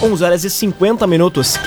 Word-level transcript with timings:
11 0.00 0.22
horas 0.22 0.44
e 0.44 0.50
50 0.50 1.08
minutos. 1.08 1.58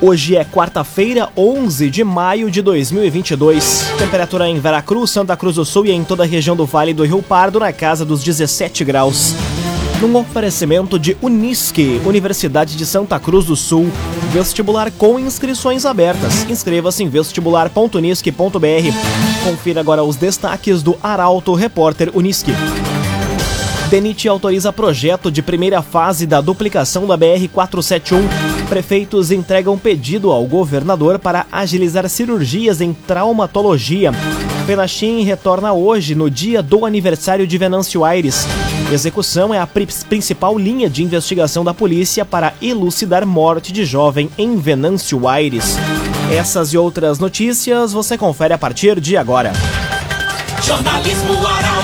Hoje 0.00 0.36
é 0.36 0.42
quarta-feira, 0.42 1.28
11 1.36 1.90
de 1.90 2.02
maio 2.02 2.50
de 2.50 2.62
2022. 2.62 3.92
Temperatura 3.98 4.48
em 4.48 4.58
Veracruz, 4.58 5.10
Santa 5.10 5.36
Cruz 5.36 5.56
do 5.56 5.64
Sul 5.66 5.84
e 5.84 5.90
em 5.90 6.02
toda 6.02 6.22
a 6.22 6.26
região 6.26 6.56
do 6.56 6.64
Vale 6.64 6.94
do 6.94 7.04
Rio 7.04 7.22
Pardo 7.22 7.60
na 7.60 7.74
casa 7.74 8.06
dos 8.06 8.24
17 8.24 8.82
graus. 8.86 9.34
Num 10.00 10.16
oferecimento 10.16 10.98
de 10.98 11.14
Unisque, 11.20 12.00
Universidade 12.06 12.74
de 12.74 12.86
Santa 12.86 13.20
Cruz 13.20 13.44
do 13.44 13.54
Sul, 13.54 13.92
vestibular 14.32 14.90
com 14.90 15.18
inscrições 15.18 15.84
abertas. 15.84 16.48
Inscreva-se 16.48 17.04
em 17.04 17.08
vestibular.unisque.br. 17.10 19.44
Confira 19.44 19.80
agora 19.80 20.02
os 20.02 20.16
destaques 20.16 20.82
do 20.82 20.96
Arauto 21.02 21.52
Repórter 21.52 22.10
Unisque. 22.14 22.52
DENIT 23.88 24.28
autoriza 24.28 24.72
projeto 24.72 25.30
de 25.30 25.40
primeira 25.40 25.80
fase 25.80 26.26
da 26.26 26.40
duplicação 26.40 27.06
da 27.06 27.16
BR-471. 27.16 28.20
Prefeitos 28.68 29.30
entregam 29.30 29.78
pedido 29.78 30.32
ao 30.32 30.44
governador 30.44 31.20
para 31.20 31.46
agilizar 31.52 32.08
cirurgias 32.08 32.80
em 32.80 32.92
traumatologia. 32.92 34.10
Penachim 34.66 35.22
retorna 35.22 35.72
hoje, 35.72 36.16
no 36.16 36.28
dia 36.28 36.60
do 36.60 36.84
aniversário 36.84 37.46
de 37.46 37.56
Venâncio 37.56 38.04
Aires. 38.04 38.44
Execução 38.92 39.54
é 39.54 39.60
a 39.60 39.68
principal 40.08 40.58
linha 40.58 40.90
de 40.90 41.04
investigação 41.04 41.64
da 41.64 41.72
polícia 41.72 42.24
para 42.24 42.54
elucidar 42.60 43.24
morte 43.24 43.72
de 43.72 43.84
jovem 43.84 44.28
em 44.36 44.56
Venâncio 44.56 45.28
Aires. 45.28 45.76
Essas 46.32 46.72
e 46.72 46.78
outras 46.78 47.20
notícias 47.20 47.92
você 47.92 48.18
confere 48.18 48.52
a 48.52 48.58
partir 48.58 48.98
de 48.98 49.16
agora. 49.16 49.52
Jornalismo 50.60 51.36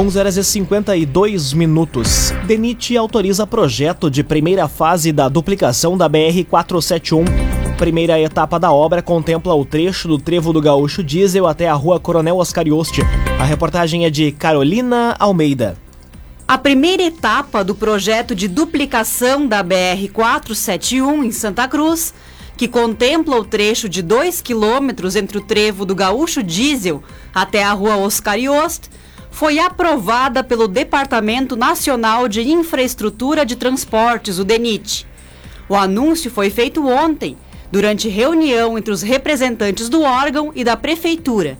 11 0.00 0.18
horas 0.18 0.36
e 0.38 0.42
52 0.42 1.52
minutos. 1.52 2.32
DENIT 2.46 2.96
autoriza 2.96 3.46
projeto 3.46 4.10
de 4.10 4.24
primeira 4.24 4.66
fase 4.66 5.12
da 5.12 5.28
duplicação 5.28 5.94
da 5.94 6.08
BR-471. 6.08 7.26
Primeira 7.76 8.18
etapa 8.18 8.58
da 8.58 8.72
obra 8.72 9.02
contempla 9.02 9.54
o 9.54 9.62
trecho 9.62 10.08
do 10.08 10.16
Trevo 10.16 10.54
do 10.54 10.60
Gaúcho 10.62 11.04
Diesel 11.04 11.46
até 11.46 11.68
a 11.68 11.74
rua 11.74 12.00
Coronel 12.00 12.38
Oscarioste. 12.38 13.02
A 13.38 13.44
reportagem 13.44 14.06
é 14.06 14.10
de 14.10 14.32
Carolina 14.32 15.14
Almeida. 15.18 15.76
A 16.48 16.56
primeira 16.56 17.02
etapa 17.02 17.62
do 17.62 17.74
projeto 17.74 18.34
de 18.34 18.48
duplicação 18.48 19.46
da 19.46 19.62
BR-471 19.62 21.26
em 21.26 21.30
Santa 21.30 21.68
Cruz, 21.68 22.14
que 22.56 22.66
contempla 22.66 23.36
o 23.36 23.44
trecho 23.44 23.86
de 23.86 24.00
2 24.00 24.40
quilômetros 24.40 25.14
entre 25.14 25.36
o 25.36 25.42
Trevo 25.42 25.84
do 25.84 25.94
Gaúcho 25.94 26.42
Diesel 26.42 27.02
até 27.34 27.62
a 27.62 27.74
rua 27.74 27.98
Oscarioste, 27.98 28.88
foi 29.30 29.58
aprovada 29.58 30.42
pelo 30.42 30.68
Departamento 30.68 31.56
Nacional 31.56 32.28
de 32.28 32.48
Infraestrutura 32.48 33.46
de 33.46 33.56
Transportes, 33.56 34.38
o 34.38 34.44
DENIT. 34.44 35.06
O 35.68 35.76
anúncio 35.76 36.30
foi 36.30 36.50
feito 36.50 36.86
ontem, 36.86 37.36
durante 37.70 38.08
reunião 38.08 38.76
entre 38.76 38.92
os 38.92 39.02
representantes 39.02 39.88
do 39.88 40.02
órgão 40.02 40.50
e 40.54 40.64
da 40.64 40.76
Prefeitura. 40.76 41.56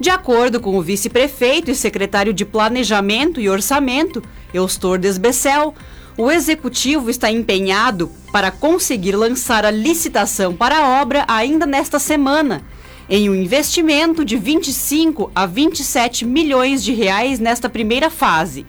De 0.00 0.10
acordo 0.10 0.60
com 0.60 0.76
o 0.76 0.82
vice-prefeito 0.82 1.70
e 1.70 1.74
secretário 1.74 2.32
de 2.32 2.44
Planejamento 2.44 3.40
e 3.40 3.48
Orçamento, 3.48 4.20
Eustor 4.52 4.98
Desbecel, 4.98 5.72
o 6.18 6.30
executivo 6.30 7.08
está 7.08 7.30
empenhado 7.30 8.10
para 8.32 8.50
conseguir 8.50 9.14
lançar 9.14 9.64
a 9.64 9.70
licitação 9.70 10.54
para 10.54 10.78
a 10.78 11.00
obra 11.00 11.24
ainda 11.28 11.64
nesta 11.64 12.00
semana 12.00 12.62
em 13.08 13.28
um 13.28 13.34
investimento 13.34 14.24
de 14.24 14.36
25 14.36 15.30
a 15.34 15.46
27 15.46 16.24
milhões 16.24 16.82
de 16.82 16.92
reais 16.92 17.38
nesta 17.38 17.68
primeira 17.68 18.10
fase. 18.10 18.66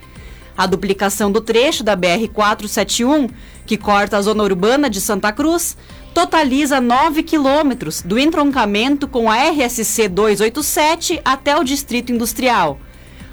A 0.57 0.65
duplicação 0.65 1.31
do 1.31 1.41
trecho 1.41 1.83
da 1.83 1.97
BR-471, 1.97 3.29
que 3.65 3.77
corta 3.77 4.17
a 4.17 4.21
zona 4.21 4.43
urbana 4.43 4.89
de 4.89 5.01
Santa 5.01 5.31
Cruz, 5.31 5.77
totaliza 6.13 6.79
9 6.79 7.23
quilômetros 7.23 8.01
do 8.01 8.17
entroncamento 8.17 9.05
com 9.05 9.29
a 9.29 9.35
RSC 9.49 10.07
287 10.07 11.19
até 11.25 11.57
o 11.57 11.63
Distrito 11.63 12.13
Industrial. 12.13 12.79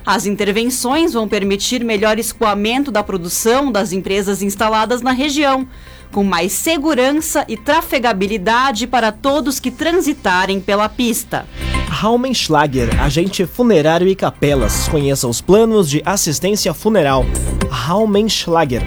As 0.04 0.26
intervenções 0.26 1.12
vão 1.12 1.28
permitir 1.28 1.84
melhor 1.84 2.18
escoamento 2.18 2.90
da 2.90 3.04
produção 3.04 3.70
das 3.70 3.92
empresas 3.92 4.42
instaladas 4.42 5.00
na 5.00 5.12
região, 5.12 5.68
com 6.12 6.22
mais 6.22 6.52
segurança 6.52 7.44
e 7.48 7.56
trafegabilidade 7.56 8.86
para 8.86 9.10
todos 9.10 9.58
que 9.58 9.70
transitarem 9.70 10.60
pela 10.60 10.88
pista. 10.88 11.46
Raumenschlager, 11.88 13.00
agente 13.02 13.46
funerário 13.46 14.06
e 14.06 14.14
capelas. 14.14 14.88
Conheça 14.88 15.26
os 15.26 15.40
planos 15.40 15.88
de 15.88 16.02
assistência 16.04 16.72
funeral. 16.74 17.24
Raumenschlager. 17.70 18.82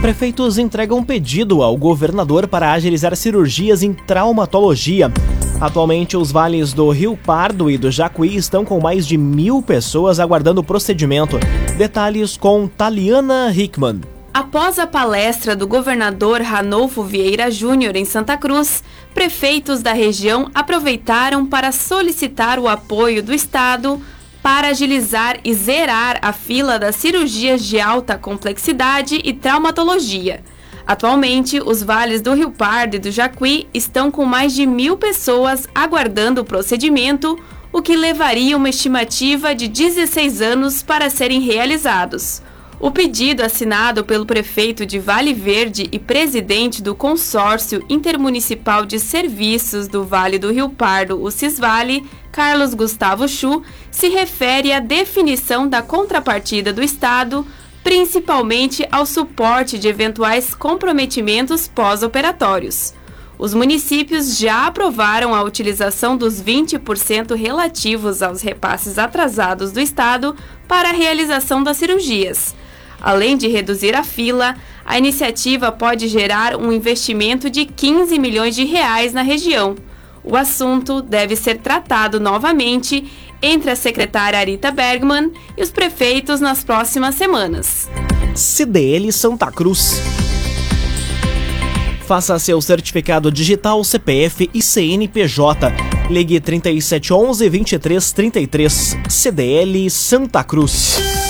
Prefeitos 0.00 0.58
entregam 0.58 1.02
pedido 1.02 1.62
ao 1.62 1.76
governador 1.76 2.46
para 2.46 2.72
agilizar 2.72 3.14
cirurgias 3.16 3.82
em 3.82 3.92
traumatologia. 3.92 5.10
Atualmente, 5.60 6.16
os 6.16 6.30
vales 6.30 6.72
do 6.72 6.90
Rio 6.90 7.16
Pardo 7.16 7.70
e 7.70 7.78
do 7.78 7.90
Jacuí 7.90 8.36
estão 8.36 8.64
com 8.64 8.80
mais 8.80 9.06
de 9.06 9.16
mil 9.16 9.62
pessoas 9.62 10.20
aguardando 10.20 10.60
o 10.60 10.64
procedimento. 10.64 11.38
Detalhes 11.78 12.36
com 12.36 12.66
Taliana 12.66 13.50
Hickman. 13.54 14.13
Após 14.34 14.80
a 14.80 14.86
palestra 14.88 15.54
do 15.54 15.64
governador 15.64 16.42
Ranolfo 16.42 17.04
Vieira 17.04 17.52
Júnior 17.52 17.94
em 17.94 18.04
Santa 18.04 18.36
Cruz, 18.36 18.82
prefeitos 19.14 19.80
da 19.80 19.92
região 19.92 20.50
aproveitaram 20.52 21.46
para 21.46 21.70
solicitar 21.70 22.58
o 22.58 22.66
apoio 22.66 23.22
do 23.22 23.32
Estado 23.32 24.02
para 24.42 24.70
agilizar 24.70 25.38
e 25.44 25.54
zerar 25.54 26.18
a 26.20 26.32
fila 26.32 26.80
das 26.80 26.96
cirurgias 26.96 27.64
de 27.64 27.78
alta 27.78 28.18
complexidade 28.18 29.20
e 29.22 29.32
traumatologia. 29.32 30.42
Atualmente, 30.84 31.60
os 31.64 31.80
vales 31.80 32.20
do 32.20 32.34
Rio 32.34 32.50
Pardo 32.50 32.96
e 32.96 32.98
do 32.98 33.12
Jacuí 33.12 33.68
estão 33.72 34.10
com 34.10 34.24
mais 34.24 34.52
de 34.52 34.66
mil 34.66 34.96
pessoas 34.96 35.68
aguardando 35.72 36.40
o 36.40 36.44
procedimento, 36.44 37.38
o 37.72 37.80
que 37.80 37.94
levaria 37.94 38.56
uma 38.56 38.68
estimativa 38.68 39.54
de 39.54 39.68
16 39.68 40.42
anos 40.42 40.82
para 40.82 41.08
serem 41.08 41.40
realizados. 41.40 42.42
O 42.84 42.90
pedido 42.90 43.42
assinado 43.42 44.04
pelo 44.04 44.26
prefeito 44.26 44.84
de 44.84 44.98
Vale 44.98 45.32
Verde 45.32 45.88
e 45.90 45.98
presidente 45.98 46.82
do 46.82 46.94
Consórcio 46.94 47.82
Intermunicipal 47.88 48.84
de 48.84 49.00
Serviços 49.00 49.88
do 49.88 50.04
Vale 50.04 50.38
do 50.38 50.52
Rio 50.52 50.68
Pardo, 50.68 51.18
o 51.22 51.30
Cisvale, 51.30 52.04
Carlos 52.30 52.74
Gustavo 52.74 53.26
Chu, 53.26 53.62
se 53.90 54.10
refere 54.10 54.70
à 54.70 54.80
definição 54.80 55.66
da 55.66 55.80
contrapartida 55.80 56.74
do 56.74 56.82
Estado, 56.82 57.46
principalmente 57.82 58.86
ao 58.92 59.06
suporte 59.06 59.78
de 59.78 59.88
eventuais 59.88 60.54
comprometimentos 60.54 61.66
pós-operatórios. 61.66 62.92
Os 63.38 63.54
municípios 63.54 64.36
já 64.36 64.66
aprovaram 64.66 65.34
a 65.34 65.42
utilização 65.42 66.18
dos 66.18 66.34
20% 66.34 67.34
relativos 67.34 68.20
aos 68.20 68.42
repasses 68.42 68.98
atrasados 68.98 69.72
do 69.72 69.80
Estado 69.80 70.36
para 70.68 70.90
a 70.90 70.92
realização 70.92 71.62
das 71.62 71.78
cirurgias. 71.78 72.54
Além 73.04 73.36
de 73.36 73.48
reduzir 73.48 73.94
a 73.94 74.02
fila, 74.02 74.56
a 74.82 74.96
iniciativa 74.96 75.70
pode 75.70 76.08
gerar 76.08 76.56
um 76.56 76.72
investimento 76.72 77.50
de 77.50 77.66
15 77.66 78.18
milhões 78.18 78.56
de 78.56 78.64
reais 78.64 79.12
na 79.12 79.20
região. 79.20 79.76
O 80.24 80.34
assunto 80.34 81.02
deve 81.02 81.36
ser 81.36 81.58
tratado 81.58 82.18
novamente 82.18 83.04
entre 83.42 83.70
a 83.70 83.76
secretária 83.76 84.38
Arita 84.38 84.70
Bergman 84.70 85.30
e 85.54 85.62
os 85.62 85.70
prefeitos 85.70 86.40
nas 86.40 86.64
próximas 86.64 87.14
semanas. 87.14 87.90
CDL 88.34 89.12
Santa 89.12 89.52
Cruz. 89.52 90.00
Faça 92.06 92.38
seu 92.38 92.58
certificado 92.62 93.30
digital 93.30 93.84
CPF 93.84 94.48
e 94.54 94.62
CNPJ. 94.62 95.74
Ligue 96.08 96.40
3711 96.40 97.50
2333. 97.50 98.96
CDL 99.10 99.90
Santa 99.90 100.42
Cruz. 100.42 101.23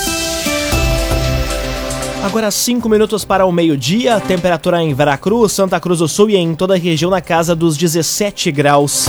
Agora 2.24 2.50
5 2.50 2.88
minutos 2.88 3.22
para 3.22 3.44
o 3.44 3.52
meio-dia, 3.52 4.18
temperatura 4.18 4.82
em 4.82 4.94
Veracruz, 4.94 5.52
Santa 5.52 5.78
Cruz 5.78 5.98
do 5.98 6.08
Sul 6.08 6.30
e 6.30 6.36
em 6.36 6.54
toda 6.54 6.72
a 6.72 6.78
região 6.78 7.10
na 7.10 7.20
casa 7.20 7.54
dos 7.54 7.76
17 7.76 8.50
graus. 8.50 9.08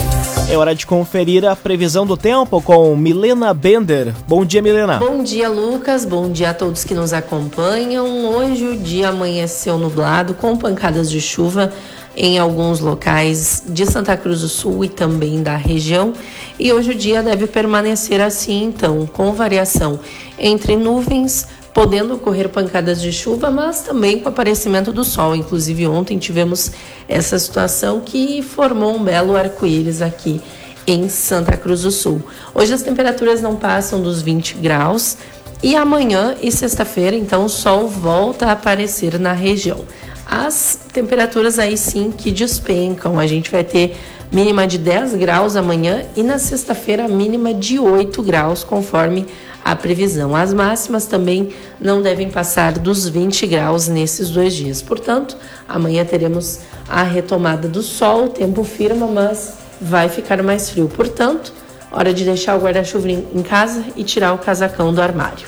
É 0.50 0.58
hora 0.58 0.76
de 0.76 0.86
conferir 0.86 1.46
a 1.46 1.56
previsão 1.56 2.06
do 2.06 2.18
tempo 2.18 2.62
com 2.62 2.94
Milena 2.94 3.54
Bender. 3.54 4.14
Bom 4.28 4.44
dia, 4.44 4.62
Milena. 4.62 4.98
Bom 4.98 5.24
dia, 5.24 5.48
Lucas. 5.48 6.04
Bom 6.04 6.30
dia 6.30 6.50
a 6.50 6.54
todos 6.54 6.84
que 6.84 6.94
nos 6.94 7.14
acompanham. 7.14 8.06
Hoje 8.36 8.68
o 8.68 8.76
dia 8.76 9.08
amanheceu 9.08 9.78
nublado 9.78 10.34
com 10.34 10.58
pancadas 10.58 11.10
de 11.10 11.22
chuva 11.22 11.72
em 12.18 12.38
alguns 12.38 12.82
locais 12.82 13.64
de 13.66 13.86
Santa 13.86 14.18
Cruz 14.18 14.42
do 14.42 14.50
Sul 14.50 14.84
e 14.84 14.90
também 14.90 15.42
da 15.42 15.56
região. 15.56 16.12
E 16.60 16.74
hoje 16.74 16.92
o 16.92 16.96
dia 16.96 17.24
deve 17.24 17.48
permanecer 17.48 18.20
assim, 18.20 18.66
então, 18.66 19.08
com 19.08 19.32
variação 19.32 20.02
entre 20.38 20.76
nuvens, 20.76 21.48
podendo 21.76 22.14
ocorrer 22.14 22.48
pancadas 22.48 23.02
de 23.02 23.12
chuva, 23.12 23.52
mas 23.52 23.82
também 23.82 24.18
com 24.18 24.30
aparecimento 24.30 24.94
do 24.94 25.04
sol. 25.04 25.36
Inclusive, 25.36 25.86
ontem 25.86 26.18
tivemos 26.18 26.72
essa 27.06 27.38
situação 27.38 28.00
que 28.00 28.42
formou 28.42 28.96
um 28.96 29.04
belo 29.04 29.36
arco-íris 29.36 30.02
aqui 30.02 30.42
em 30.88 31.10
Santa 31.10 31.58
Cruz 31.58 31.82
do 31.82 31.92
Sul. 31.92 32.24
Hoje 32.54 32.74
as 32.74 32.82
temperaturas 32.82 33.42
não 33.42 33.58
passam 33.58 34.02
dos 34.02 34.22
20 34.22 34.56
graus 34.56 35.18
e 35.62 35.76
amanhã 35.76 36.36
e 36.42 36.50
sexta-feira, 36.50 37.14
então, 37.14 37.44
o 37.44 37.50
sol 37.50 37.90
volta 37.90 38.46
a 38.46 38.52
aparecer 38.54 39.20
na 39.20 39.34
região. 39.34 39.84
As 40.26 40.80
temperaturas 40.94 41.60
aí 41.60 41.78
sim 41.78 42.10
que 42.10 42.32
despencam. 42.32 43.20
A 43.20 43.28
gente 43.28 43.52
vai 43.52 43.66
ter 43.66 43.98
mínima 44.32 44.66
de 44.66 44.78
10 44.78 45.16
graus 45.16 45.58
amanhã 45.58 46.06
e 46.16 46.24
na 46.24 46.40
sexta-feira 46.40 47.06
mínima 47.10 47.54
de 47.54 47.78
8 47.78 48.24
graus, 48.24 48.64
conforme 48.64 49.28
a 49.66 49.76
previsão. 49.76 50.36
As 50.36 50.54
máximas 50.54 51.08
também 51.08 51.50
não 51.82 52.00
devem 52.00 52.30
passar 52.30 52.74
dos 52.74 53.10
20 53.10 53.48
graus 53.48 53.88
nesses 53.88 54.30
dois 54.30 54.54
dias. 54.54 54.84
Portanto, 54.84 55.36
amanhã 55.68 56.06
teremos 56.06 56.60
a 56.88 57.02
retomada 57.02 57.68
do 57.68 57.82
sol, 57.82 58.28
tempo 58.28 58.64
firma, 58.64 59.08
mas 59.08 59.56
vai 59.82 60.08
ficar 60.08 60.44
mais 60.44 60.70
frio. 60.70 60.88
Portanto, 60.88 61.52
hora 61.92 62.14
de 62.14 62.24
deixar 62.24 62.56
o 62.56 62.62
guarda-chuva 62.62 63.10
em 63.10 63.42
casa 63.42 63.84
e 63.96 64.04
tirar 64.04 64.34
o 64.34 64.38
casacão 64.38 64.94
do 64.94 65.02
armário. 65.02 65.48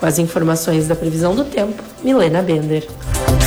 Com 0.00 0.06
as 0.06 0.18
informações 0.18 0.88
da 0.88 0.94
previsão 0.94 1.34
do 1.34 1.44
tempo, 1.44 1.82
Milena 2.02 2.40
Bender. 2.40 2.88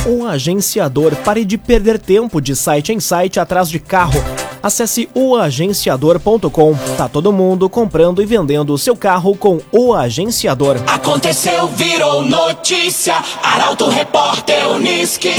Um 0.06 0.26
agenciador. 0.26 1.16
Pare 1.16 1.44
de 1.44 1.58
perder 1.58 1.98
tempo 1.98 2.40
de 2.40 2.54
site 2.54 2.92
em 2.92 3.00
site 3.00 3.40
atrás 3.40 3.68
de 3.68 3.80
carro. 3.80 4.22
Acesse 4.62 5.08
oagenciador.com. 5.14 6.74
Tá 6.96 7.08
todo 7.08 7.32
mundo 7.32 7.68
comprando 7.68 8.22
e 8.22 8.26
vendendo 8.26 8.72
o 8.72 8.78
seu 8.78 8.94
carro 8.94 9.36
com 9.36 9.60
o 9.72 9.92
agenciador. 9.92 10.76
Aconteceu, 10.86 11.66
virou 11.68 12.22
notícia. 12.22 13.14
Arauto 13.42 13.88
Repórter 13.88 14.68
Uniski. 14.68 15.32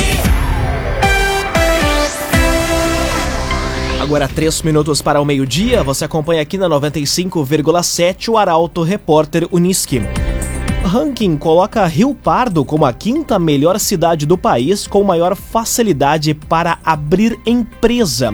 Agora, 4.01 4.27
três 4.27 4.61
minutos 4.61 5.01
para 5.01 5.21
o 5.21 5.25
meio-dia, 5.25 5.81
você 5.81 6.03
acompanha 6.03 6.41
aqui 6.41 6.57
na 6.57 6.67
95,7 6.67 8.27
o 8.27 8.37
Arauto 8.37 8.83
Repórter 8.83 9.47
Uniski. 9.49 10.01
Ranking 10.83 11.37
coloca 11.37 11.85
Rio 11.85 12.13
Pardo 12.13 12.65
como 12.65 12.85
a 12.85 12.91
quinta 12.91 13.39
melhor 13.39 13.79
cidade 13.79 14.25
do 14.25 14.37
país 14.37 14.85
com 14.85 15.01
maior 15.03 15.33
facilidade 15.35 16.33
para 16.33 16.77
abrir 16.83 17.39
empresa. 17.45 18.33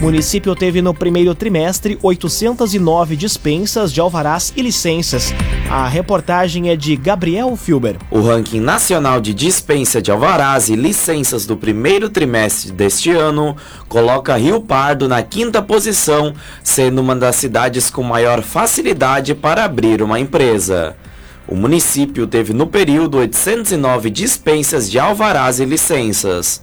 O 0.00 0.04
município 0.04 0.54
teve 0.54 0.80
no 0.80 0.94
primeiro 0.94 1.34
trimestre 1.34 1.98
809 2.00 3.16
dispensas 3.16 3.92
de 3.92 4.00
alvarás 4.00 4.52
e 4.56 4.62
licenças. 4.62 5.34
A 5.68 5.88
reportagem 5.88 6.70
é 6.70 6.76
de 6.76 6.94
Gabriel 6.94 7.56
Filber. 7.56 7.96
O 8.08 8.20
ranking 8.20 8.60
nacional 8.60 9.20
de 9.20 9.34
dispensa 9.34 10.00
de 10.00 10.12
alvarás 10.12 10.68
e 10.68 10.76
licenças 10.76 11.46
do 11.46 11.56
primeiro 11.56 12.08
trimestre 12.08 12.70
deste 12.70 13.10
ano 13.10 13.56
coloca 13.88 14.36
Rio 14.36 14.60
Pardo 14.60 15.08
na 15.08 15.20
quinta 15.20 15.60
posição, 15.60 16.32
sendo 16.62 17.00
uma 17.00 17.16
das 17.16 17.34
cidades 17.34 17.90
com 17.90 18.04
maior 18.04 18.40
facilidade 18.40 19.34
para 19.34 19.64
abrir 19.64 20.00
uma 20.00 20.20
empresa. 20.20 20.94
O 21.48 21.56
município 21.56 22.24
teve 22.28 22.52
no 22.52 22.68
período 22.68 23.18
809 23.18 24.10
dispensas 24.10 24.88
de 24.88 24.96
alvarás 24.96 25.58
e 25.58 25.64
licenças. 25.64 26.62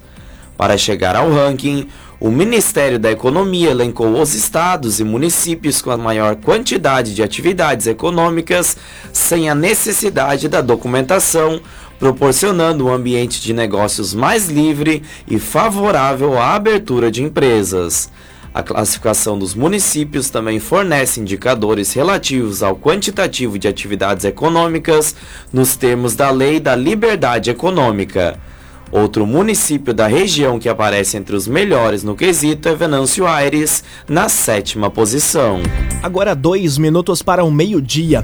Para 0.56 0.78
chegar 0.78 1.14
ao 1.14 1.30
ranking, 1.30 1.86
o 2.18 2.30
Ministério 2.30 2.98
da 2.98 3.10
Economia 3.10 3.70
elencou 3.70 4.20
os 4.20 4.34
estados 4.34 5.00
e 5.00 5.04
municípios 5.04 5.82
com 5.82 5.90
a 5.90 5.98
maior 5.98 6.36
quantidade 6.36 7.14
de 7.14 7.22
atividades 7.22 7.86
econômicas 7.86 8.76
sem 9.12 9.50
a 9.50 9.54
necessidade 9.54 10.48
da 10.48 10.62
documentação, 10.62 11.60
proporcionando 11.98 12.86
um 12.86 12.92
ambiente 12.92 13.40
de 13.40 13.52
negócios 13.52 14.14
mais 14.14 14.48
livre 14.48 15.02
e 15.28 15.38
favorável 15.38 16.38
à 16.38 16.54
abertura 16.54 17.10
de 17.10 17.22
empresas. 17.22 18.10
A 18.54 18.62
classificação 18.62 19.38
dos 19.38 19.54
municípios 19.54 20.30
também 20.30 20.58
fornece 20.58 21.20
indicadores 21.20 21.92
relativos 21.92 22.62
ao 22.62 22.74
quantitativo 22.74 23.58
de 23.58 23.68
atividades 23.68 24.24
econômicas 24.24 25.14
nos 25.52 25.76
termos 25.76 26.16
da 26.16 26.30
Lei 26.30 26.58
da 26.58 26.74
Liberdade 26.74 27.50
Econômica. 27.50 28.40
Outro 28.90 29.26
município 29.26 29.92
da 29.92 30.06
região 30.06 30.58
que 30.58 30.68
aparece 30.68 31.16
entre 31.16 31.34
os 31.34 31.48
melhores 31.48 32.04
no 32.04 32.14
quesito 32.14 32.68
é 32.68 32.74
Venâncio 32.74 33.26
Aires, 33.26 33.82
na 34.08 34.28
sétima 34.28 34.90
posição. 34.90 35.60
Agora 36.02 36.34
dois 36.34 36.78
minutos 36.78 37.22
para 37.22 37.44
o 37.44 37.50
meio-dia. 37.50 38.22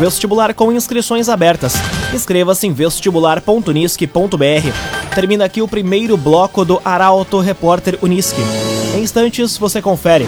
Vestibular 0.00 0.54
com 0.54 0.72
inscrições 0.72 1.28
abertas. 1.28 1.74
Inscreva-se 2.14 2.66
em 2.66 2.72
vestibular.unisque.br. 2.72 5.14
Termina 5.14 5.44
aqui 5.44 5.60
o 5.60 5.68
primeiro 5.68 6.16
bloco 6.16 6.64
do 6.64 6.80
Arauto 6.82 7.38
Repórter 7.40 7.98
Unisque. 8.00 8.40
Em 8.96 9.02
instantes 9.02 9.58
você 9.58 9.82
confere. 9.82 10.26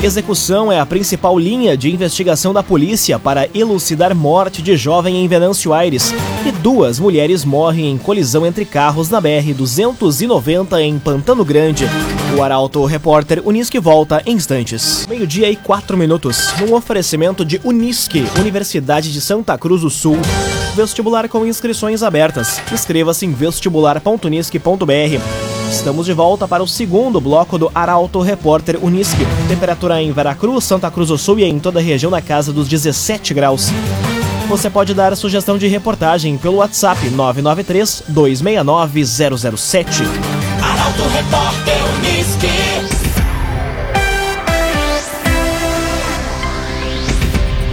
Execução 0.00 0.70
é 0.70 0.78
a 0.78 0.86
principal 0.86 1.36
linha 1.36 1.76
de 1.76 1.92
investigação 1.92 2.54
da 2.54 2.62
polícia 2.62 3.18
para 3.18 3.48
elucidar 3.52 4.14
morte 4.14 4.62
de 4.62 4.76
jovem 4.76 5.16
em 5.16 5.26
Venâncio 5.26 5.74
Aires. 5.74 6.14
E 6.46 6.52
duas 6.52 7.00
mulheres 7.00 7.44
morrem 7.44 7.90
em 7.90 7.98
colisão 7.98 8.46
entre 8.46 8.64
carros 8.64 9.10
na 9.10 9.20
BR-290 9.20 10.80
em 10.80 10.96
Pantano 11.00 11.44
Grande. 11.44 11.86
O 12.36 12.42
Arauto 12.42 12.84
Repórter 12.84 13.42
Unisque 13.44 13.80
volta 13.80 14.22
em 14.24 14.36
instantes. 14.36 15.04
Meio-dia 15.08 15.50
e 15.50 15.56
quatro 15.56 15.96
minutos. 15.96 16.54
Um 16.62 16.74
oferecimento 16.74 17.44
de 17.44 17.60
Unisque, 17.64 18.24
Universidade 18.38 19.12
de 19.12 19.20
Santa 19.20 19.58
Cruz 19.58 19.80
do 19.80 19.90
Sul. 19.90 20.16
Vestibular 20.76 21.28
com 21.28 21.44
inscrições 21.44 22.04
abertas. 22.04 22.62
Inscreva-se 22.72 23.26
em 23.26 23.32
vestibular.unisque.br. 23.32 25.47
Estamos 25.70 26.06
de 26.06 26.14
volta 26.14 26.48
para 26.48 26.62
o 26.62 26.66
segundo 26.66 27.20
bloco 27.20 27.58
do 27.58 27.70
Arauto 27.74 28.20
Repórter 28.20 28.82
Unisque. 28.82 29.26
Temperatura 29.48 30.02
em 30.02 30.10
Veracruz, 30.10 30.64
Santa 30.64 30.90
Cruz 30.90 31.08
do 31.08 31.18
Sul 31.18 31.38
e 31.38 31.44
em 31.44 31.58
toda 31.58 31.78
a 31.78 31.82
região 31.82 32.10
na 32.10 32.22
casa 32.22 32.52
dos 32.52 32.66
17 32.68 33.34
graus. 33.34 33.68
Você 34.48 34.70
pode 34.70 34.94
dar 34.94 35.14
sugestão 35.14 35.58
de 35.58 35.66
reportagem 35.66 36.38
pelo 36.38 36.56
WhatsApp 36.56 37.10
993 37.10 38.04
269 38.08 39.04
007. 39.04 40.02
Arauto 40.62 41.02
Repórter 41.10 41.76
Unisque. 41.98 42.48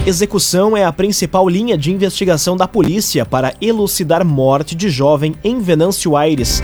Execução 0.05 0.77
é 0.77 0.83
a 0.83 0.93
principal 0.93 1.47
linha 1.49 1.77
de 1.77 1.91
investigação 1.91 2.55
da 2.57 2.67
polícia 2.67 3.25
para 3.25 3.55
elucidar 3.59 4.23
morte 4.23 4.75
de 4.75 4.89
jovem 4.89 5.33
em 5.43 5.59
Venâncio 5.59 6.15
Aires. 6.15 6.61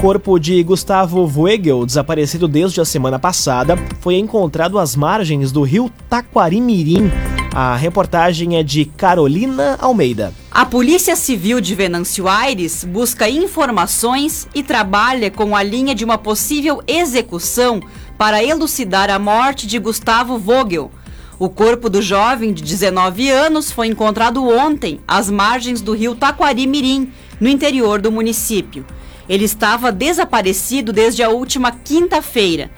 Corpo 0.00 0.38
de 0.38 0.62
Gustavo 0.62 1.26
Voegel, 1.26 1.84
desaparecido 1.84 2.46
desde 2.46 2.80
a 2.80 2.84
semana 2.84 3.18
passada, 3.18 3.76
foi 4.00 4.14
encontrado 4.14 4.78
às 4.78 4.94
margens 4.94 5.50
do 5.50 5.62
rio 5.62 5.90
Taquarimirim. 6.08 7.10
A 7.52 7.74
reportagem 7.74 8.56
é 8.56 8.62
de 8.62 8.84
Carolina 8.84 9.76
Almeida. 9.80 10.32
A 10.52 10.64
Polícia 10.64 11.16
Civil 11.16 11.60
de 11.60 11.74
Venâncio 11.74 12.28
Aires 12.28 12.84
busca 12.84 13.28
informações 13.28 14.46
e 14.54 14.62
trabalha 14.62 15.32
com 15.32 15.56
a 15.56 15.64
linha 15.64 15.96
de 15.96 16.04
uma 16.04 16.16
possível 16.16 16.80
execução 16.86 17.82
para 18.16 18.42
elucidar 18.42 19.10
a 19.10 19.18
morte 19.18 19.66
de 19.66 19.80
Gustavo 19.80 20.38
Vogel. 20.38 20.92
O 21.40 21.48
corpo 21.48 21.90
do 21.90 22.00
jovem 22.00 22.52
de 22.52 22.62
19 22.62 23.30
anos 23.30 23.72
foi 23.72 23.88
encontrado 23.88 24.48
ontem 24.48 25.00
às 25.08 25.28
margens 25.28 25.80
do 25.80 25.92
rio 25.92 26.14
Taquari-Mirim, 26.14 27.12
no 27.40 27.48
interior 27.48 28.00
do 28.00 28.12
município. 28.12 28.84
Ele 29.28 29.44
estava 29.44 29.92
desaparecido 29.92 30.92
desde 30.92 31.22
a 31.22 31.28
última 31.28 31.70
quinta-feira. 31.70 32.70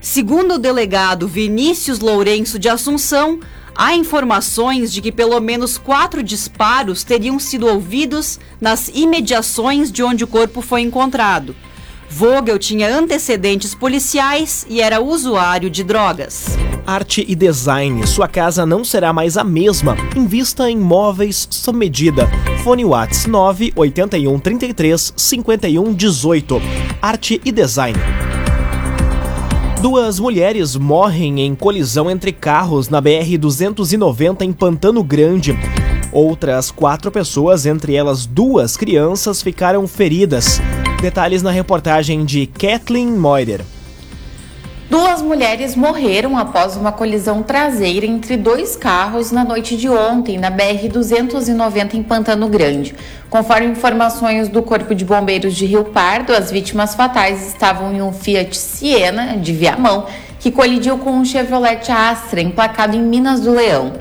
Segundo 0.00 0.54
o 0.54 0.58
delegado 0.58 1.28
Vinícius 1.28 2.00
Lourenço 2.00 2.58
de 2.58 2.68
Assunção, 2.68 3.38
há 3.74 3.94
informações 3.94 4.92
de 4.92 5.00
que 5.00 5.12
pelo 5.12 5.38
menos 5.40 5.78
quatro 5.78 6.22
disparos 6.22 7.04
teriam 7.04 7.38
sido 7.38 7.68
ouvidos 7.68 8.40
nas 8.60 8.88
imediações 8.88 9.92
de 9.92 10.02
onde 10.02 10.24
o 10.24 10.26
corpo 10.26 10.60
foi 10.60 10.80
encontrado. 10.80 11.54
Vogel 12.14 12.58
tinha 12.58 12.94
antecedentes 12.94 13.74
policiais 13.74 14.66
e 14.68 14.82
era 14.82 15.00
usuário 15.00 15.70
de 15.70 15.82
drogas. 15.82 16.44
Arte 16.86 17.24
e 17.26 17.34
design. 17.34 18.06
Sua 18.06 18.28
casa 18.28 18.66
não 18.66 18.84
será 18.84 19.14
mais 19.14 19.38
a 19.38 19.42
mesma. 19.42 19.96
Invista 20.14 20.70
em 20.70 20.76
móveis 20.76 21.48
sob 21.50 21.78
medida. 21.78 22.28
Fone 22.62 22.84
Whats 22.84 23.24
981 23.24 24.38
33 24.38 25.14
51 25.16 25.94
18. 25.94 26.62
Arte 27.00 27.40
e 27.42 27.50
design. 27.50 27.98
Duas 29.80 30.20
mulheres 30.20 30.76
morrem 30.76 31.40
em 31.40 31.54
colisão 31.54 32.10
entre 32.10 32.30
carros 32.30 32.90
na 32.90 33.00
BR-290 33.00 34.42
em 34.42 34.52
Pantano 34.52 35.02
Grande. 35.02 35.58
Outras 36.12 36.70
quatro 36.70 37.10
pessoas, 37.10 37.64
entre 37.64 37.94
elas 37.94 38.26
duas 38.26 38.76
crianças, 38.76 39.40
ficaram 39.40 39.88
feridas. 39.88 40.60
Detalhes 41.02 41.42
na 41.42 41.50
reportagem 41.50 42.24
de 42.24 42.46
Kathleen 42.46 43.08
Moider. 43.08 43.62
Duas 44.88 45.20
mulheres 45.20 45.74
morreram 45.74 46.38
após 46.38 46.76
uma 46.76 46.92
colisão 46.92 47.42
traseira 47.42 48.06
entre 48.06 48.36
dois 48.36 48.76
carros 48.76 49.32
na 49.32 49.44
noite 49.44 49.76
de 49.76 49.88
ontem, 49.88 50.38
na 50.38 50.48
BR-290 50.48 51.94
em 51.94 52.04
Pantano 52.04 52.48
Grande. 52.48 52.94
Conforme 53.28 53.66
informações 53.66 54.46
do 54.46 54.62
Corpo 54.62 54.94
de 54.94 55.04
Bombeiros 55.04 55.56
de 55.56 55.66
Rio 55.66 55.86
Pardo, 55.86 56.32
as 56.32 56.52
vítimas 56.52 56.94
fatais 56.94 57.48
estavam 57.48 57.92
em 57.92 58.00
um 58.00 58.12
Fiat 58.12 58.56
Siena 58.56 59.36
de 59.36 59.52
Viamão, 59.52 60.06
que 60.38 60.52
colidiu 60.52 60.98
com 60.98 61.10
um 61.10 61.24
Chevrolet 61.24 61.90
Astra 61.90 62.40
emplacado 62.40 62.96
em 62.96 63.02
Minas 63.02 63.40
do 63.40 63.50
Leão. 63.50 63.94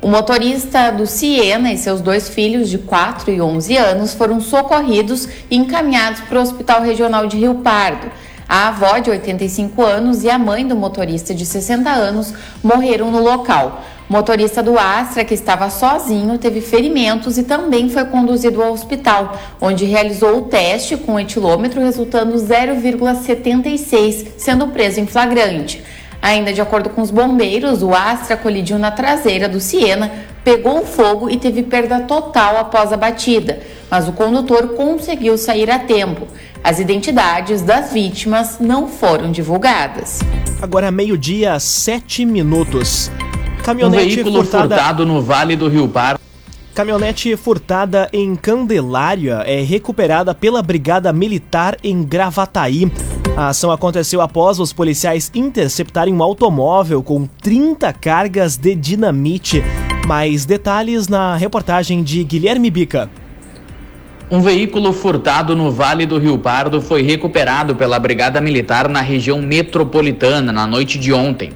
O 0.00 0.06
motorista 0.06 0.92
do 0.92 1.08
Siena 1.08 1.72
e 1.72 1.76
seus 1.76 2.00
dois 2.00 2.28
filhos 2.28 2.70
de 2.70 2.78
4 2.78 3.32
e 3.32 3.40
11 3.40 3.76
anos 3.76 4.14
foram 4.14 4.40
socorridos 4.40 5.28
e 5.50 5.56
encaminhados 5.56 6.20
para 6.20 6.38
o 6.38 6.42
Hospital 6.42 6.82
Regional 6.82 7.26
de 7.26 7.36
Rio 7.36 7.56
Pardo. 7.56 8.08
A 8.48 8.68
avó, 8.68 8.98
de 8.98 9.10
85 9.10 9.82
anos, 9.82 10.22
e 10.22 10.30
a 10.30 10.38
mãe 10.38 10.64
do 10.64 10.76
motorista, 10.76 11.34
de 11.34 11.44
60 11.44 11.90
anos, 11.90 12.32
morreram 12.62 13.10
no 13.10 13.20
local. 13.20 13.82
O 14.08 14.12
motorista 14.12 14.62
do 14.62 14.78
Astra, 14.78 15.24
que 15.24 15.34
estava 15.34 15.68
sozinho, 15.68 16.38
teve 16.38 16.60
ferimentos 16.60 17.36
e 17.36 17.42
também 17.42 17.90
foi 17.90 18.04
conduzido 18.04 18.62
ao 18.62 18.72
hospital, 18.72 19.36
onde 19.60 19.84
realizou 19.84 20.38
o 20.38 20.42
teste 20.42 20.96
com 20.96 21.14
o 21.14 21.20
etilômetro, 21.20 21.82
resultando 21.82 22.38
0,76, 22.38 24.28
sendo 24.38 24.68
preso 24.68 25.00
em 25.00 25.06
flagrante. 25.06 25.82
Ainda 26.20 26.52
de 26.52 26.60
acordo 26.60 26.90
com 26.90 27.00
os 27.00 27.10
bombeiros, 27.10 27.82
o 27.82 27.94
Astra 27.94 28.36
colidiu 28.36 28.78
na 28.78 28.90
traseira 28.90 29.48
do 29.48 29.60
Siena, 29.60 30.10
pegou 30.44 30.84
fogo 30.84 31.30
e 31.30 31.36
teve 31.36 31.62
perda 31.62 32.00
total 32.00 32.58
após 32.58 32.92
a 32.92 32.96
batida, 32.96 33.60
mas 33.90 34.08
o 34.08 34.12
condutor 34.12 34.68
conseguiu 34.74 35.38
sair 35.38 35.70
a 35.70 35.78
tempo. 35.78 36.26
As 36.62 36.80
identidades 36.80 37.62
das 37.62 37.92
vítimas 37.92 38.58
não 38.58 38.88
foram 38.88 39.30
divulgadas. 39.30 40.18
Agora 40.60 40.90
meio-dia, 40.90 41.58
sete 41.60 42.24
minutos. 42.24 43.10
Um 43.60 43.62
Caminhonete 43.62 44.16
veículo 44.16 44.42
furtada... 44.42 44.74
furtado 44.74 45.06
no 45.06 45.22
Vale 45.22 45.54
do 45.54 45.68
Rio 45.68 45.88
Pardo. 45.88 46.27
Caminhonete 46.78 47.36
furtada 47.36 48.08
em 48.12 48.36
Candelária 48.36 49.42
é 49.44 49.62
recuperada 49.62 50.32
pela 50.32 50.62
Brigada 50.62 51.12
Militar 51.12 51.76
em 51.82 52.04
Gravataí. 52.04 52.88
A 53.36 53.48
ação 53.48 53.72
aconteceu 53.72 54.20
após 54.20 54.60
os 54.60 54.72
policiais 54.72 55.28
interceptarem 55.34 56.14
um 56.14 56.22
automóvel 56.22 57.02
com 57.02 57.26
30 57.42 57.92
cargas 57.94 58.56
de 58.56 58.76
dinamite. 58.76 59.60
Mais 60.06 60.44
detalhes 60.44 61.08
na 61.08 61.34
reportagem 61.34 62.00
de 62.00 62.22
Guilherme 62.22 62.70
Bica. 62.70 63.10
Um 64.30 64.40
veículo 64.40 64.92
furtado 64.92 65.56
no 65.56 65.72
Vale 65.72 66.06
do 66.06 66.16
Rio 66.16 66.38
Pardo 66.38 66.80
foi 66.80 67.02
recuperado 67.02 67.74
pela 67.74 67.98
Brigada 67.98 68.40
Militar 68.40 68.88
na 68.88 69.00
região 69.00 69.42
metropolitana 69.42 70.52
na 70.52 70.64
noite 70.64 70.96
de 70.96 71.12
ontem. 71.12 71.50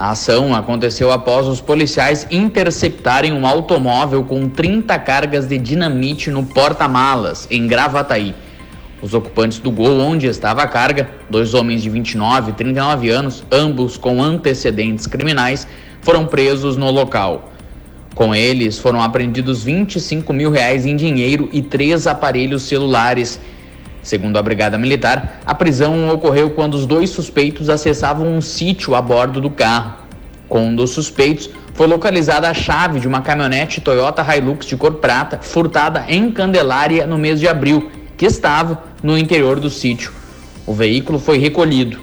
A 0.00 0.12
ação 0.12 0.54
aconteceu 0.54 1.12
após 1.12 1.46
os 1.46 1.60
policiais 1.60 2.26
interceptarem 2.30 3.34
um 3.34 3.46
automóvel 3.46 4.24
com 4.24 4.48
30 4.48 4.98
cargas 4.98 5.46
de 5.46 5.58
dinamite 5.58 6.30
no 6.30 6.42
porta-malas, 6.42 7.46
em 7.50 7.66
Gravataí. 7.66 8.34
Os 9.02 9.12
ocupantes 9.12 9.58
do 9.58 9.70
Gol, 9.70 10.00
onde 10.00 10.26
estava 10.26 10.62
a 10.62 10.66
carga, 10.66 11.10
dois 11.28 11.52
homens 11.52 11.82
de 11.82 11.90
29 11.90 12.52
e 12.52 12.54
39 12.54 13.10
anos, 13.10 13.44
ambos 13.52 13.98
com 13.98 14.22
antecedentes 14.22 15.06
criminais, 15.06 15.68
foram 16.00 16.24
presos 16.24 16.78
no 16.78 16.90
local. 16.90 17.52
Com 18.14 18.34
eles 18.34 18.78
foram 18.78 19.02
apreendidos 19.02 19.62
25 19.62 20.32
mil 20.32 20.50
reais 20.50 20.86
em 20.86 20.96
dinheiro 20.96 21.46
e 21.52 21.60
três 21.60 22.06
aparelhos 22.06 22.62
celulares. 22.62 23.38
Segundo 24.02 24.38
a 24.38 24.42
Brigada 24.42 24.78
Militar, 24.78 25.40
a 25.44 25.54
prisão 25.54 26.08
ocorreu 26.08 26.50
quando 26.50 26.74
os 26.74 26.86
dois 26.86 27.10
suspeitos 27.10 27.68
acessavam 27.68 28.26
um 28.26 28.40
sítio 28.40 28.94
a 28.94 29.02
bordo 29.02 29.40
do 29.40 29.50
carro. 29.50 29.94
Com 30.48 30.66
um 30.68 30.74
dos 30.74 30.90
suspeitos, 30.90 31.50
foi 31.74 31.86
localizada 31.86 32.48
a 32.48 32.54
chave 32.54 32.98
de 32.98 33.06
uma 33.06 33.20
caminhonete 33.20 33.80
Toyota 33.80 34.22
Hilux 34.22 34.66
de 34.66 34.76
cor 34.76 34.94
prata, 34.94 35.38
furtada 35.40 36.04
em 36.08 36.30
Candelária 36.30 37.06
no 37.06 37.18
mês 37.18 37.38
de 37.38 37.46
abril, 37.46 37.90
que 38.16 38.26
estava 38.26 38.82
no 39.02 39.16
interior 39.16 39.60
do 39.60 39.70
sítio. 39.70 40.12
O 40.66 40.74
veículo 40.74 41.18
foi 41.18 41.38
recolhido. 41.38 41.98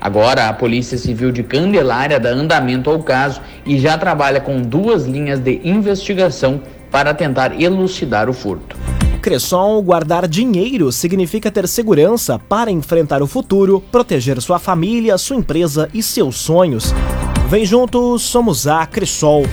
Agora, 0.00 0.48
a 0.48 0.52
Polícia 0.52 0.96
Civil 0.96 1.30
de 1.30 1.42
Candelária 1.42 2.18
dá 2.18 2.30
andamento 2.30 2.88
ao 2.88 3.02
caso 3.02 3.40
e 3.66 3.78
já 3.78 3.98
trabalha 3.98 4.40
com 4.40 4.62
duas 4.62 5.04
linhas 5.04 5.40
de 5.40 5.60
investigação 5.62 6.62
para 6.90 7.12
tentar 7.12 7.60
elucidar 7.60 8.28
o 8.28 8.32
furto. 8.32 8.76
Cressol, 9.20 9.82
guardar 9.82 10.26
dinheiro 10.26 10.90
significa 10.90 11.50
ter 11.50 11.68
segurança 11.68 12.38
para 12.38 12.70
enfrentar 12.70 13.22
o 13.22 13.26
futuro, 13.26 13.82
proteger 13.92 14.40
sua 14.40 14.58
família, 14.58 15.18
sua 15.18 15.36
empresa 15.36 15.88
e 15.92 16.02
seus 16.02 16.36
sonhos. 16.36 16.94
Vem 17.48 17.64
juntos, 17.64 18.22
somos 18.22 18.66
a 18.66 18.86
Cressol. 18.86 19.44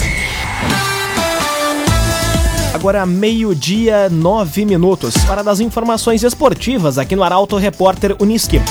Agora 2.74 3.06
meio-dia, 3.06 4.08
nove 4.10 4.64
minutos, 4.64 5.16
para 5.26 5.44
das 5.44 5.60
informações 5.60 6.24
esportivas 6.24 6.98
aqui 6.98 7.16
no 7.16 7.24
Arauto 7.24 7.58
Repórter 7.58 8.16
Uniski. 8.20 8.62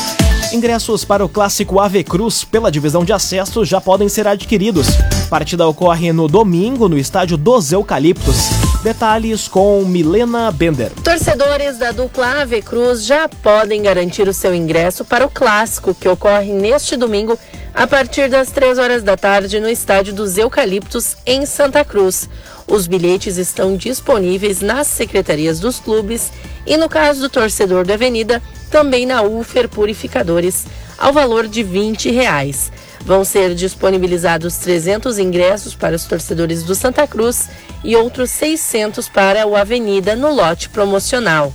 Ingressos 0.52 1.04
para 1.04 1.24
o 1.24 1.28
clássico 1.28 1.80
Ave 1.80 2.04
Cruz 2.04 2.44
pela 2.44 2.70
divisão 2.70 3.04
de 3.04 3.12
acesso 3.12 3.64
já 3.64 3.80
podem 3.80 4.08
ser 4.08 4.26
adquiridos. 4.26 4.86
Partida 5.28 5.66
ocorre 5.66 6.12
no 6.12 6.28
domingo 6.28 6.88
no 6.88 6.96
estádio 6.96 7.36
dos 7.36 7.72
Eucaliptos. 7.72 8.55
Detalhes 8.86 9.48
com 9.48 9.84
Milena 9.84 10.48
Bender. 10.52 10.92
Torcedores 11.02 11.76
da 11.76 11.90
dupla 11.90 12.42
Ave 12.42 12.62
Cruz 12.62 13.04
já 13.04 13.28
podem 13.28 13.82
garantir 13.82 14.28
o 14.28 14.32
seu 14.32 14.54
ingresso 14.54 15.04
para 15.04 15.26
o 15.26 15.28
clássico 15.28 15.92
que 15.92 16.08
ocorre 16.08 16.52
neste 16.52 16.96
domingo 16.96 17.36
a 17.74 17.84
partir 17.88 18.28
das 18.30 18.52
3 18.52 18.78
horas 18.78 19.02
da 19.02 19.16
tarde 19.16 19.58
no 19.58 19.68
estádio 19.68 20.14
dos 20.14 20.38
Eucaliptos 20.38 21.16
em 21.26 21.44
Santa 21.44 21.84
Cruz. 21.84 22.28
Os 22.64 22.86
bilhetes 22.86 23.38
estão 23.38 23.76
disponíveis 23.76 24.60
nas 24.60 24.86
secretarias 24.86 25.58
dos 25.58 25.80
clubes 25.80 26.30
e 26.64 26.76
no 26.76 26.88
caso 26.88 27.22
do 27.22 27.28
torcedor 27.28 27.84
da 27.84 27.94
Avenida, 27.94 28.40
também 28.70 29.04
na 29.04 29.20
Ufer 29.20 29.68
Purificadores. 29.68 30.64
ao 30.96 31.12
valor 31.12 31.46
de 31.48 31.62
20 31.62 32.10
reais. 32.10 32.70
Vão 33.04 33.24
ser 33.24 33.54
disponibilizados 33.54 34.56
300 34.56 35.18
ingressos 35.18 35.74
para 35.74 35.94
os 35.94 36.04
torcedores 36.04 36.62
do 36.62 36.74
Santa 36.74 37.06
Cruz 37.06 37.48
e 37.84 37.94
outros 37.96 38.30
600 38.30 39.08
para 39.08 39.46
o 39.46 39.54
Avenida 39.56 40.16
no 40.16 40.32
lote 40.34 40.68
promocional. 40.68 41.52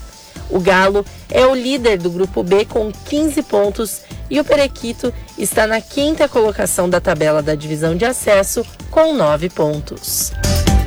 O 0.49 0.59
Galo 0.59 1.05
é 1.29 1.45
o 1.45 1.55
líder 1.55 1.97
do 1.97 2.09
grupo 2.09 2.43
B 2.43 2.65
com 2.65 2.91
15 2.91 3.41
pontos 3.43 4.01
e 4.29 4.39
o 4.39 4.43
Perequito 4.43 5.13
está 5.37 5.65
na 5.65 5.81
quinta 5.81 6.27
colocação 6.27 6.89
da 6.89 6.99
tabela 6.99 7.41
da 7.41 7.55
divisão 7.55 7.95
de 7.95 8.05
acesso 8.05 8.65
com 8.89 9.13
9 9.13 9.49
pontos. 9.49 10.31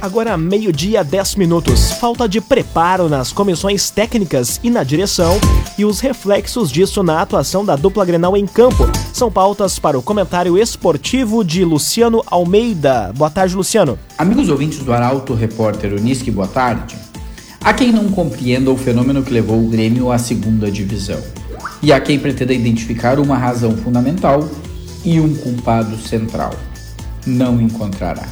Agora, 0.05 0.37
meio-dia, 0.37 1.03
10 1.03 1.37
minutos. 1.37 1.93
Falta 1.93 2.29
de 2.29 2.39
preparo 2.39 3.09
nas 3.09 3.33
comissões 3.33 3.89
técnicas 3.89 4.61
e 4.63 4.69
na 4.69 4.85
direção 4.85 5.41
e 5.79 5.85
os 5.87 5.99
reflexos 5.99 6.71
disso 6.71 7.03
na 7.03 7.23
atuação 7.23 7.65
da 7.65 7.75
dupla 7.75 8.05
Grenal 8.05 8.37
em 8.37 8.47
campo. 8.47 8.85
São 9.15 9.33
pautas 9.33 9.79
para 9.79 9.99
o 9.99 10.03
comentário 10.03 10.59
esportivo 10.59 11.43
de 11.43 11.65
Luciano 11.65 12.23
Almeida. 12.27 13.15
Boa 13.17 13.31
tarde, 13.31 13.57
Luciano. 13.57 13.99
Amigos 14.19 14.51
ouvintes 14.51 14.81
do 14.81 14.93
Arauto 14.93 15.33
Repórter 15.33 15.95
Unisque, 15.95 16.31
boa 16.31 16.49
tarde. 16.49 16.99
Há 17.63 17.73
quem 17.73 17.91
não 17.91 18.11
compreenda 18.11 18.71
o 18.71 18.77
fenômeno 18.77 19.23
que 19.23 19.33
levou 19.33 19.59
o 19.59 19.71
Grêmio 19.71 20.13
à 20.13 20.19
segunda 20.19 20.71
divisão. 20.71 21.23
E 21.83 21.91
há 21.95 21.99
quem 21.99 22.19
pretenda 22.19 22.53
identificar 22.53 23.19
uma 23.19 23.39
razão 23.39 23.75
fundamental 23.75 24.47
e 25.03 25.19
um 25.19 25.35
culpado 25.35 25.97
central. 25.97 26.51
Não 27.27 27.59
encontrará. 27.59 28.29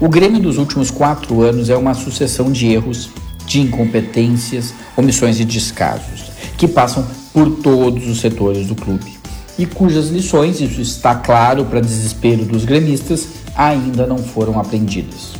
O 0.00 0.08
Grêmio 0.08 0.40
dos 0.40 0.58
últimos 0.58 0.90
quatro 0.90 1.42
anos 1.42 1.70
é 1.70 1.76
uma 1.76 1.94
sucessão 1.94 2.52
de 2.52 2.72
erros, 2.72 3.10
de 3.46 3.60
incompetências, 3.60 4.74
omissões 4.96 5.40
e 5.40 5.44
descasos, 5.44 6.30
que 6.56 6.68
passam 6.68 7.06
por 7.32 7.50
todos 7.62 8.06
os 8.08 8.20
setores 8.20 8.66
do 8.66 8.74
clube 8.74 9.16
e 9.58 9.64
cujas 9.64 10.08
lições, 10.08 10.60
isso 10.60 10.80
está 10.80 11.14
claro 11.14 11.64
para 11.64 11.80
desespero 11.80 12.44
dos 12.44 12.64
gremistas, 12.64 13.28
ainda 13.54 14.06
não 14.06 14.18
foram 14.18 14.58
aprendidas. 14.58 15.32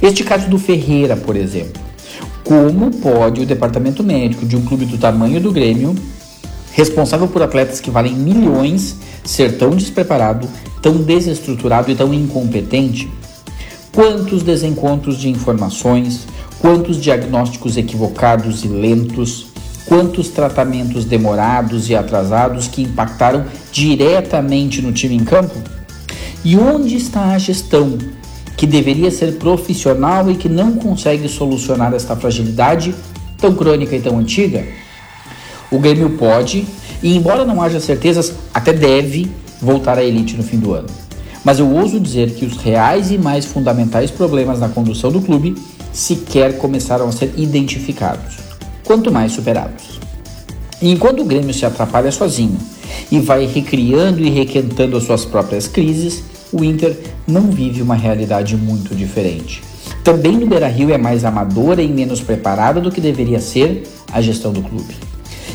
Este 0.00 0.24
caso 0.24 0.48
do 0.48 0.58
Ferreira, 0.58 1.16
por 1.16 1.36
exemplo. 1.36 1.80
Como 2.42 2.90
pode 2.90 3.40
o 3.40 3.46
departamento 3.46 4.02
médico 4.02 4.44
de 4.44 4.56
um 4.56 4.64
clube 4.64 4.84
do 4.84 4.98
tamanho 4.98 5.40
do 5.40 5.52
Grêmio, 5.52 5.94
responsável 6.72 7.28
por 7.28 7.40
atletas 7.40 7.80
que 7.80 7.90
valem 7.90 8.14
milhões, 8.14 8.96
ser 9.24 9.56
tão 9.56 9.70
despreparado, 9.70 10.48
tão 10.82 10.96
desestruturado 10.96 11.90
e 11.90 11.94
tão 11.94 12.12
incompetente? 12.12 13.08
Quantos 13.94 14.42
desencontros 14.42 15.18
de 15.18 15.28
informações, 15.28 16.26
quantos 16.58 16.96
diagnósticos 16.96 17.76
equivocados 17.76 18.64
e 18.64 18.68
lentos, 18.68 19.48
quantos 19.84 20.30
tratamentos 20.30 21.04
demorados 21.04 21.90
e 21.90 21.94
atrasados 21.94 22.66
que 22.68 22.80
impactaram 22.80 23.44
diretamente 23.70 24.80
no 24.80 24.92
time 24.92 25.16
em 25.16 25.24
campo? 25.24 25.56
E 26.42 26.56
onde 26.56 26.96
está 26.96 27.34
a 27.34 27.38
gestão, 27.38 27.98
que 28.56 28.66
deveria 28.66 29.10
ser 29.10 29.32
profissional 29.32 30.30
e 30.30 30.36
que 30.36 30.48
não 30.48 30.72
consegue 30.76 31.28
solucionar 31.28 31.92
esta 31.92 32.16
fragilidade 32.16 32.94
tão 33.36 33.54
crônica 33.54 33.94
e 33.94 34.00
tão 34.00 34.18
antiga? 34.18 34.64
O 35.70 35.78
Grêmio 35.78 36.08
pode, 36.16 36.66
e 37.02 37.14
embora 37.14 37.44
não 37.44 37.60
haja 37.60 37.78
certezas, 37.78 38.32
até 38.54 38.72
deve 38.72 39.30
voltar 39.60 39.98
à 39.98 40.02
elite 40.02 40.34
no 40.34 40.42
fim 40.42 40.58
do 40.58 40.72
ano 40.72 41.01
mas 41.44 41.58
eu 41.58 41.68
ouso 41.70 41.98
dizer 41.98 42.34
que 42.34 42.44
os 42.44 42.56
reais 42.56 43.10
e 43.10 43.18
mais 43.18 43.44
fundamentais 43.44 44.10
problemas 44.10 44.60
na 44.60 44.68
condução 44.68 45.10
do 45.10 45.20
clube 45.20 45.54
sequer 45.92 46.56
começaram 46.58 47.08
a 47.08 47.12
ser 47.12 47.32
identificados, 47.36 48.36
quanto 48.84 49.12
mais 49.12 49.32
superados. 49.32 50.00
E 50.80 50.90
enquanto 50.90 51.20
o 51.20 51.24
Grêmio 51.24 51.54
se 51.54 51.64
atrapalha 51.64 52.10
sozinho 52.10 52.58
e 53.10 53.20
vai 53.20 53.46
recriando 53.46 54.20
e 54.20 54.30
requentando 54.30 54.96
as 54.96 55.04
suas 55.04 55.24
próprias 55.24 55.68
crises, 55.68 56.24
o 56.52 56.64
Inter 56.64 56.96
não 57.26 57.50
vive 57.50 57.82
uma 57.82 57.94
realidade 57.94 58.56
muito 58.56 58.94
diferente. 58.94 59.62
Também 60.04 60.36
no 60.36 60.46
Beira-Rio 60.46 60.90
é 60.90 60.98
mais 60.98 61.24
amadora 61.24 61.82
e 61.82 61.88
menos 61.88 62.20
preparada 62.20 62.80
do 62.80 62.90
que 62.90 63.00
deveria 63.00 63.40
ser 63.40 63.84
a 64.12 64.20
gestão 64.20 64.52
do 64.52 64.62
clube. 64.62 65.11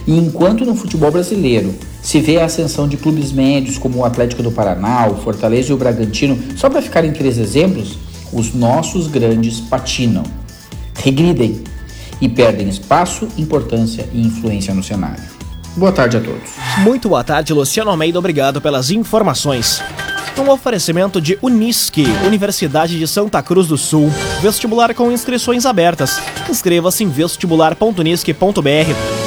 E 0.08 0.18
enquanto 0.18 0.66
no 0.66 0.74
futebol 0.74 1.12
brasileiro 1.12 1.76
se 2.02 2.22
vê 2.22 2.40
a 2.40 2.46
ascensão 2.46 2.88
de 2.88 2.96
clubes 2.96 3.34
médios 3.34 3.78
como 3.78 4.00
o 4.00 4.06
Atlético 4.06 4.42
do 4.42 4.52
Paraná, 4.52 5.08
o 5.08 5.18
Fortaleza 5.18 5.72
e 5.72 5.74
o 5.74 5.78
Bragantino, 5.78 6.40
só 6.56 6.70
para 6.70 6.82
ficarem 6.82 7.12
três 7.12 7.38
exemplos, 7.38 7.98
os 8.32 8.54
nossos 8.54 9.08
grandes 9.08 9.60
patinam, 9.60 10.24
regridem 10.96 11.62
e 12.22 12.30
perdem 12.30 12.70
espaço, 12.70 13.28
importância 13.38 14.08
e 14.14 14.22
influência 14.22 14.74
no 14.74 14.82
cenário. 14.82 15.24
Boa 15.76 15.92
tarde 15.92 16.18
a 16.18 16.22
todos. 16.22 16.50
Muito 16.80 17.10
boa 17.10 17.24
tarde, 17.24 17.54
Luciano 17.54 17.92
Almeida. 17.92 18.18
Obrigado 18.18 18.62
pelas 18.62 18.90
informações. 18.90 19.84
Um 20.40 20.50
oferecimento 20.50 21.20
de 21.20 21.38
Unisque, 21.42 22.06
Universidade 22.26 22.98
de 22.98 23.08
Santa 23.08 23.42
Cruz 23.44 23.68
do 23.68 23.78
Sul. 23.78 24.10
Vestibular 24.42 24.94
com 24.94 25.12
inscrições 25.12 25.66
abertas. 25.66 26.20
Inscreva-se 26.50 27.04
em 27.04 27.10
vestibular.unisque.br. 27.10 29.27